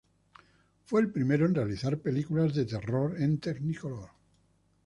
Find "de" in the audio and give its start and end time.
2.55-2.65